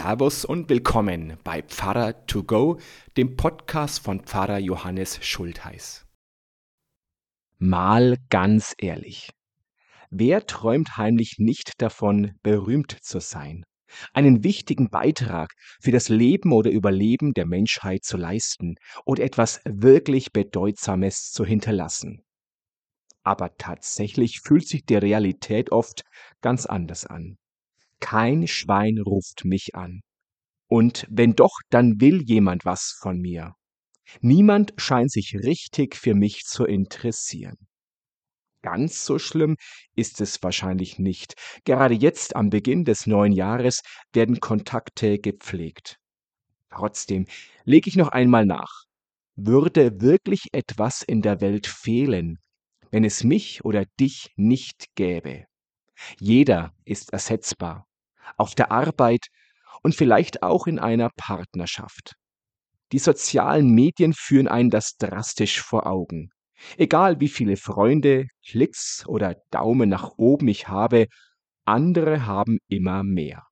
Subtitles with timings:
[0.00, 2.78] Servus und willkommen bei Pfarrer to go,
[3.16, 6.06] dem Podcast von Pfarrer Johannes Schultheiß.
[7.58, 9.30] Mal ganz ehrlich.
[10.10, 13.64] Wer träumt heimlich nicht davon, berühmt zu sein,
[14.12, 15.50] einen wichtigen Beitrag
[15.80, 22.22] für das Leben oder Überleben der Menschheit zu leisten oder etwas wirklich Bedeutsames zu hinterlassen?
[23.24, 26.02] Aber tatsächlich fühlt sich die Realität oft
[26.40, 27.36] ganz anders an.
[28.00, 30.00] Kein Schwein ruft mich an.
[30.68, 33.54] Und wenn doch, dann will jemand was von mir.
[34.20, 37.56] Niemand scheint sich richtig für mich zu interessieren.
[38.62, 39.56] Ganz so schlimm
[39.94, 41.34] ist es wahrscheinlich nicht.
[41.64, 45.96] Gerade jetzt am Beginn des neuen Jahres werden Kontakte gepflegt.
[46.70, 47.26] Trotzdem
[47.64, 48.84] lege ich noch einmal nach.
[49.36, 52.38] Würde wirklich etwas in der Welt fehlen,
[52.90, 55.44] wenn es mich oder dich nicht gäbe?
[56.18, 57.87] Jeder ist ersetzbar
[58.36, 59.26] auf der Arbeit
[59.82, 62.14] und vielleicht auch in einer Partnerschaft.
[62.92, 66.30] Die sozialen Medien führen einen das drastisch vor Augen.
[66.76, 71.06] Egal wie viele Freunde, Klicks oder Daumen nach oben ich habe,
[71.64, 73.44] andere haben immer mehr.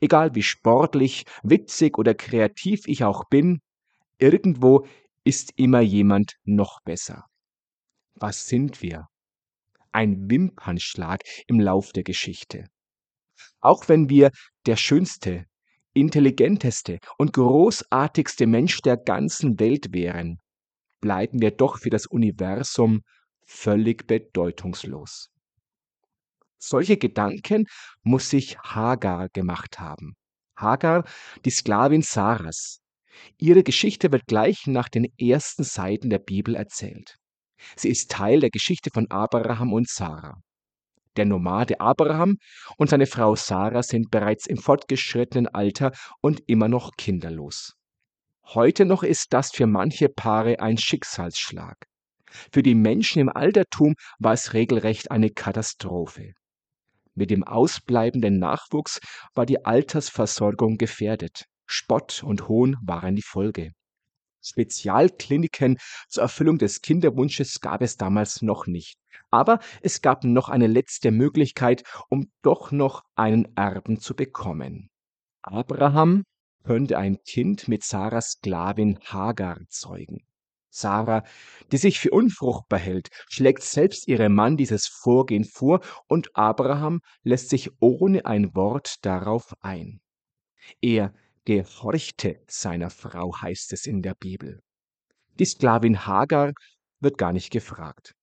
[0.00, 3.60] Egal wie sportlich, witzig oder kreativ ich auch bin,
[4.18, 4.86] irgendwo
[5.22, 7.24] ist immer jemand noch besser.
[8.14, 9.06] Was sind wir?
[9.92, 12.64] Ein Wimpernschlag im Lauf der Geschichte.
[13.60, 14.30] Auch wenn wir
[14.66, 15.44] der schönste,
[15.92, 20.40] intelligenteste und großartigste Mensch der ganzen Welt wären,
[21.00, 23.02] bleiben wir doch für das Universum
[23.46, 25.30] völlig bedeutungslos.
[26.58, 27.66] Solche Gedanken
[28.02, 30.16] muss sich Hagar gemacht haben.
[30.56, 31.04] Hagar,
[31.44, 32.80] die Sklavin Saras.
[33.38, 37.16] Ihre Geschichte wird gleich nach den ersten Seiten der Bibel erzählt.
[37.76, 40.40] Sie ist Teil der Geschichte von Abraham und Sarah.
[41.18, 42.38] Der Nomade Abraham
[42.76, 45.90] und seine Frau Sarah sind bereits im fortgeschrittenen Alter
[46.20, 47.74] und immer noch kinderlos.
[48.44, 51.88] Heute noch ist das für manche Paare ein Schicksalsschlag.
[52.52, 56.34] Für die Menschen im Altertum war es regelrecht eine Katastrophe.
[57.16, 59.00] Mit dem ausbleibenden Nachwuchs
[59.34, 61.46] war die Altersversorgung gefährdet.
[61.66, 63.72] Spott und Hohn waren die Folge.
[64.48, 65.78] Spezialkliniken
[66.08, 68.98] zur Erfüllung des Kinderwunsches gab es damals noch nicht.
[69.30, 74.90] Aber es gab noch eine letzte Möglichkeit, um doch noch einen Erben zu bekommen.
[75.42, 76.24] Abraham
[76.64, 80.22] könnte ein Kind mit Sarahs Sklavin Hagar zeugen.
[80.70, 81.24] Sarah,
[81.72, 87.48] die sich für unfruchtbar hält, schlägt selbst ihrem Mann dieses Vorgehen vor und Abraham lässt
[87.48, 90.00] sich ohne ein Wort darauf ein.
[90.80, 91.14] Er
[91.48, 94.60] gehorchte seiner Frau, heißt es in der Bibel.
[95.38, 96.52] Die Sklavin Hagar
[97.00, 98.14] wird gar nicht gefragt.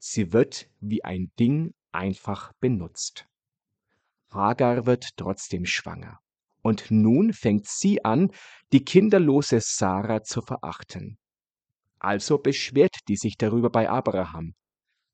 [0.00, 3.24] Sie wird wie ein Ding einfach benutzt.
[4.32, 6.18] Hagar wird trotzdem schwanger.
[6.60, 8.32] Und nun fängt sie an,
[8.72, 11.18] die kinderlose Sarah zu verachten.
[12.00, 14.56] Also beschwert die sich darüber bei Abraham.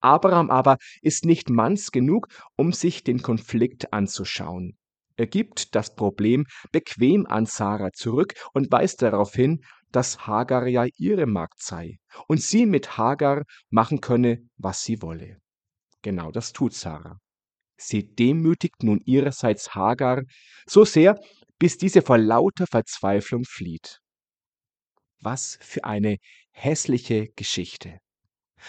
[0.00, 4.76] Abraham aber ist nicht manns genug, um sich den Konflikt anzuschauen.
[5.16, 10.86] Er gibt das Problem bequem an Sarah zurück und weist darauf hin, dass Hagar ja
[10.96, 15.38] ihre Magd sei und sie mit Hagar machen könne, was sie wolle.
[16.02, 17.18] Genau das tut Sarah.
[17.76, 20.22] Sie demütigt nun ihrerseits Hagar
[20.66, 21.20] so sehr,
[21.58, 23.98] bis diese vor lauter Verzweiflung flieht.
[25.20, 26.16] Was für eine
[26.50, 27.98] hässliche Geschichte.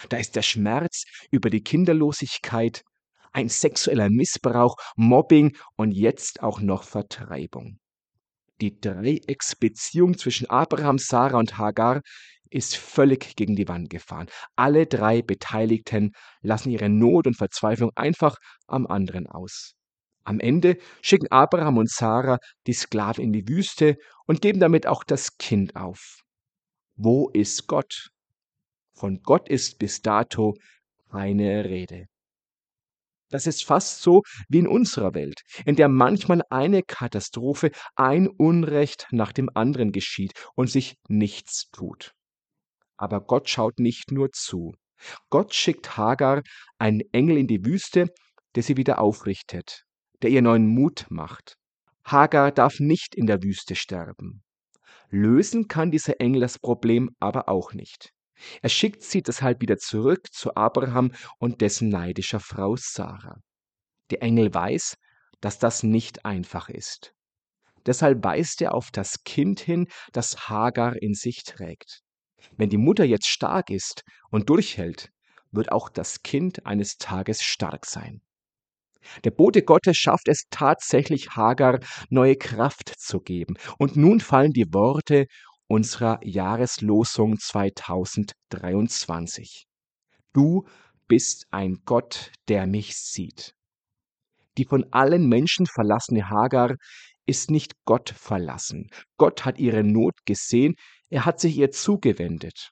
[0.10, 2.84] Da ist der Schmerz über die Kinderlosigkeit,
[3.34, 7.80] ein sexueller Missbrauch, Mobbing und jetzt auch noch Vertreibung.
[8.62, 12.02] Die Dreiecksbeziehung zwischen Abraham, Sarah und Hagar
[12.50, 14.28] ist völlig gegen die Wand gefahren.
[14.56, 16.12] Alle drei Beteiligten
[16.42, 19.74] lassen ihre Not und Verzweiflung einfach am anderen aus.
[20.24, 25.04] Am Ende schicken Abraham und Sarah die Sklaven in die Wüste und geben damit auch
[25.04, 26.20] das Kind auf.
[26.96, 28.12] Wo ist Gott?
[28.94, 30.54] Von Gott ist bis dato
[31.10, 32.06] keine Rede.
[33.30, 39.08] Das ist fast so wie in unserer Welt, in der manchmal eine Katastrophe, ein Unrecht
[39.12, 42.12] nach dem anderen geschieht und sich nichts tut.
[42.98, 44.74] Aber Gott schaut nicht nur zu.
[45.30, 46.42] Gott schickt Hagar
[46.78, 48.08] einen Engel in die Wüste,
[48.56, 49.84] der sie wieder aufrichtet,
[50.22, 51.58] der ihr neuen Mut macht.
[52.06, 54.44] Hagar darf nicht in der Wüste sterben.
[55.10, 58.13] Lösen kann dieser Engel das Problem aber auch nicht.
[58.62, 63.38] Er schickt sie deshalb wieder zurück zu Abraham und dessen neidischer Frau Sarah.
[64.10, 64.98] Der Engel weiß,
[65.42, 67.14] dass das nicht einfach ist.
[67.86, 72.02] Deshalb weist er auf das Kind hin, das Hagar in sich trägt.
[72.58, 75.10] Wenn die Mutter jetzt stark ist und durchhält,
[75.52, 78.22] wird auch das Kind eines Tages stark sein.
[79.24, 81.80] Der Bote Gottes schafft es tatsächlich Hagar,
[82.10, 83.56] neue Kraft zu geben.
[83.78, 85.26] Und nun fallen die Worte
[85.68, 89.66] unserer Jahreslosung 2023.
[90.34, 90.68] Du
[91.08, 93.54] bist ein Gott, der mich sieht.
[94.58, 96.76] Die von allen Menschen verlassene Hagar
[97.26, 98.90] ist nicht Gott verlassen.
[99.18, 100.76] Gott hat ihre Not gesehen,
[101.10, 102.72] er hat sich ihr zugewendet.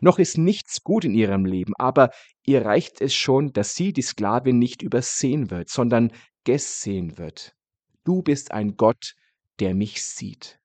[0.00, 2.10] Noch ist nichts gut in ihrem Leben, aber
[2.44, 6.10] ihr reicht es schon, dass sie, die Sklavin, nicht übersehen wird, sondern
[6.44, 7.54] gesehen wird.
[8.04, 9.14] Du bist ein Gott,
[9.60, 10.58] der mich sieht.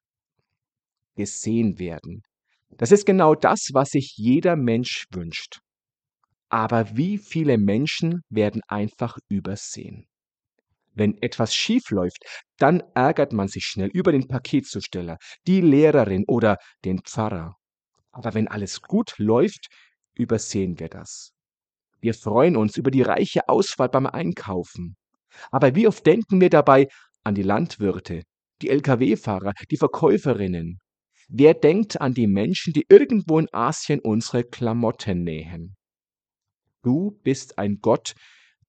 [1.20, 2.24] Gesehen werden.
[2.78, 5.60] Das ist genau das, was sich jeder Mensch wünscht.
[6.48, 10.08] Aber wie viele Menschen werden einfach übersehen?
[10.94, 12.24] Wenn etwas schief läuft,
[12.58, 16.56] dann ärgert man sich schnell über den Paketzusteller, die Lehrerin oder
[16.86, 17.56] den Pfarrer.
[18.14, 19.68] Aber wenn alles gut läuft,
[20.16, 21.34] übersehen wir das.
[22.00, 24.96] Wir freuen uns über die reiche Auswahl beim Einkaufen.
[25.52, 26.88] Aber wie oft denken wir dabei
[27.26, 28.24] an die Landwirte,
[28.62, 30.80] die Lkw-Fahrer, die Verkäuferinnen?
[31.32, 35.76] Wer denkt an die Menschen, die irgendwo in Asien unsere Klamotten nähen?
[36.82, 38.14] Du bist ein Gott,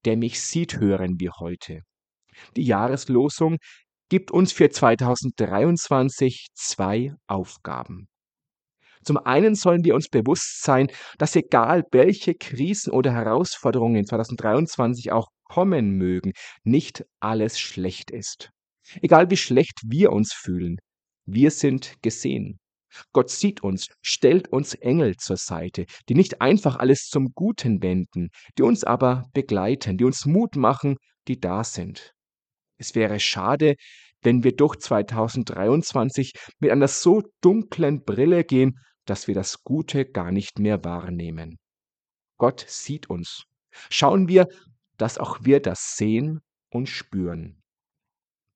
[0.05, 1.81] der mich sieht, hören wir heute.
[2.57, 3.57] Die Jahreslosung
[4.11, 8.09] gibt uns für 2023 zwei Aufgaben.
[9.05, 15.12] Zum einen sollen wir uns bewusst sein, dass egal welche Krisen oder Herausforderungen in 2023
[15.12, 18.51] auch kommen mögen, nicht alles schlecht ist.
[19.01, 20.77] Egal wie schlecht wir uns fühlen,
[21.32, 22.59] wir sind gesehen.
[23.12, 28.31] Gott sieht uns, stellt uns Engel zur Seite, die nicht einfach alles zum Guten wenden,
[28.59, 30.97] die uns aber begleiten, die uns Mut machen,
[31.29, 32.12] die da sind.
[32.79, 33.77] Es wäre schade,
[34.23, 40.33] wenn wir durch 2023 mit einer so dunklen Brille gehen, dass wir das Gute gar
[40.33, 41.59] nicht mehr wahrnehmen.
[42.38, 43.44] Gott sieht uns.
[43.91, 44.49] Schauen wir,
[44.97, 46.41] dass auch wir das sehen
[46.71, 47.60] und spüren.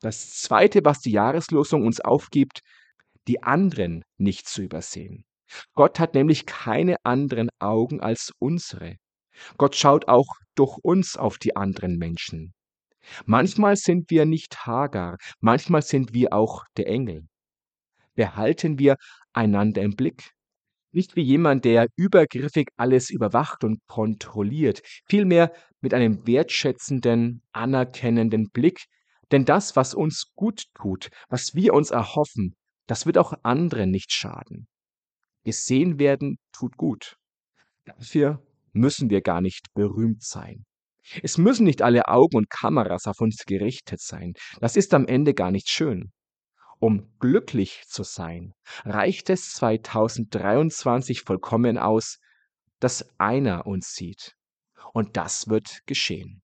[0.05, 2.61] Das Zweite, was die Jahreslosung uns aufgibt,
[3.27, 5.25] die anderen nicht zu übersehen.
[5.73, 8.97] Gott hat nämlich keine anderen Augen als unsere.
[9.56, 12.53] Gott schaut auch durch uns auf die anderen Menschen.
[13.25, 17.27] Manchmal sind wir nicht Hagar, manchmal sind wir auch der Engel.
[18.15, 18.97] Behalten wir
[19.33, 20.33] einander im Blick.
[20.93, 28.85] Nicht wie jemand, der übergriffig alles überwacht und kontrolliert, vielmehr mit einem wertschätzenden, anerkennenden Blick,
[29.32, 32.56] denn das, was uns gut tut, was wir uns erhoffen,
[32.87, 34.67] das wird auch anderen nicht schaden.
[35.44, 37.17] Gesehen werden tut gut.
[37.85, 38.43] Dafür
[38.73, 40.65] müssen wir gar nicht berühmt sein.
[41.23, 44.32] Es müssen nicht alle Augen und Kameras auf uns gerichtet sein.
[44.61, 46.12] Das ist am Ende gar nicht schön.
[46.79, 48.53] Um glücklich zu sein,
[48.85, 52.19] reicht es 2023 vollkommen aus,
[52.81, 54.35] dass einer uns sieht.
[54.93, 56.44] Und das wird geschehen.